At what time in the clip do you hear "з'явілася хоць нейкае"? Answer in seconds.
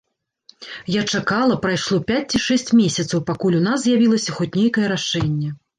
3.87-4.87